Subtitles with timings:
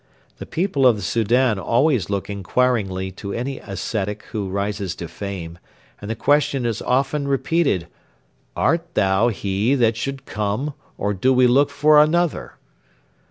[0.39, 5.59] The people of the Soudan always look inquiringly to any ascetic who rises to fame,
[6.01, 7.85] and the question is often repeated,
[8.55, 12.55] 'Art thou he that should come, or do we look for another?'